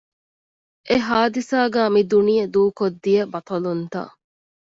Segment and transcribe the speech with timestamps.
[0.87, 4.13] އެ ހާދިސާގައި މި ދުނިޔެ ދޫކޮށް ދިޔަ ބަޠަލުންތައް